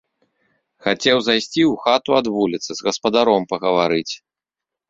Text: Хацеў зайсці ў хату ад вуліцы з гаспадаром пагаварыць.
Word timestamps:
Хацеў 0.85 1.17
зайсці 1.25 1.45
ў 1.45 1.73
хату 1.83 2.09
ад 2.21 2.27
вуліцы 2.39 2.69
з 2.81 2.89
гаспадаром 2.89 3.49
пагаварыць. 3.53 4.13